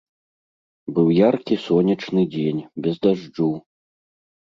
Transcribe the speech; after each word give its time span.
Быў 0.95 1.07
яркі 1.17 1.55
сонечны 1.65 2.21
дзень, 2.33 2.61
без 2.87 2.95
дажджу. 3.05 3.51